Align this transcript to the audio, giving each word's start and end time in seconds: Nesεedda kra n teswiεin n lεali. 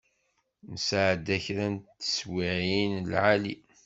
Nesεedda 0.71 1.37
kra 1.45 1.67
n 1.73 1.75
teswiεin 2.01 2.91
n 2.97 3.05
lεali. 3.11 3.55